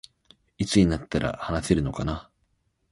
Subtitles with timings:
[0.57, 2.31] いつになったら話せるのかな